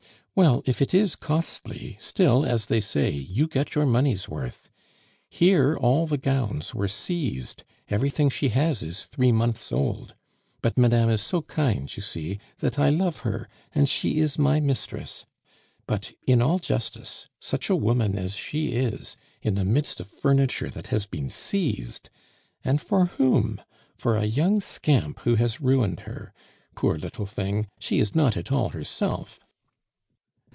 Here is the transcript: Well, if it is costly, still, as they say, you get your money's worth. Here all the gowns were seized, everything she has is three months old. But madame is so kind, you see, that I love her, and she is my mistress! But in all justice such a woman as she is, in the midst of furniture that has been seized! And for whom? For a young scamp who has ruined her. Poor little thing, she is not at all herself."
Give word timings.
Well, 0.33 0.63
if 0.65 0.81
it 0.81 0.93
is 0.93 1.17
costly, 1.17 1.97
still, 1.99 2.45
as 2.45 2.65
they 2.67 2.79
say, 2.79 3.09
you 3.11 3.47
get 3.47 3.75
your 3.75 3.85
money's 3.85 4.29
worth. 4.29 4.69
Here 5.29 5.75
all 5.77 6.07
the 6.07 6.17
gowns 6.17 6.73
were 6.73 6.87
seized, 6.87 7.63
everything 7.89 8.29
she 8.29 8.47
has 8.49 8.81
is 8.81 9.03
three 9.05 9.33
months 9.33 9.73
old. 9.73 10.15
But 10.61 10.77
madame 10.77 11.09
is 11.09 11.19
so 11.21 11.41
kind, 11.41 11.93
you 11.95 12.01
see, 12.01 12.39
that 12.59 12.79
I 12.79 12.89
love 12.89 13.19
her, 13.19 13.49
and 13.75 13.89
she 13.89 14.19
is 14.19 14.39
my 14.39 14.61
mistress! 14.61 15.25
But 15.85 16.13
in 16.25 16.41
all 16.41 16.59
justice 16.59 17.27
such 17.41 17.69
a 17.69 17.75
woman 17.75 18.17
as 18.17 18.33
she 18.33 18.69
is, 18.69 19.17
in 19.41 19.55
the 19.55 19.65
midst 19.65 19.99
of 19.99 20.07
furniture 20.07 20.69
that 20.69 20.87
has 20.87 21.05
been 21.05 21.29
seized! 21.29 22.09
And 22.63 22.79
for 22.81 23.03
whom? 23.05 23.61
For 23.95 24.15
a 24.15 24.25
young 24.25 24.61
scamp 24.61 25.19
who 25.19 25.35
has 25.35 25.59
ruined 25.61 25.99
her. 26.01 26.33
Poor 26.73 26.97
little 26.97 27.25
thing, 27.27 27.67
she 27.79 27.99
is 27.99 28.15
not 28.15 28.37
at 28.37 28.49
all 28.51 28.69
herself." 28.69 29.41